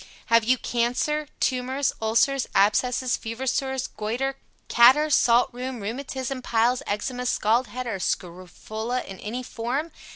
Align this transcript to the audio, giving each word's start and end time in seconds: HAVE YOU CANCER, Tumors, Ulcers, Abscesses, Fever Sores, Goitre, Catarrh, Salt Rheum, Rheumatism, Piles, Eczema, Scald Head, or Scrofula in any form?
HAVE 0.33 0.43
YOU 0.45 0.57
CANCER, 0.57 1.27
Tumors, 1.39 1.93
Ulcers, 2.01 2.47
Abscesses, 2.55 3.17
Fever 3.17 3.45
Sores, 3.45 3.85
Goitre, 3.85 4.33
Catarrh, 4.67 5.11
Salt 5.11 5.51
Rheum, 5.53 5.79
Rheumatism, 5.79 6.41
Piles, 6.41 6.81
Eczema, 6.87 7.27
Scald 7.27 7.67
Head, 7.67 7.85
or 7.85 7.99
Scrofula 7.99 9.03
in 9.03 9.19
any 9.19 9.43
form? 9.43 9.91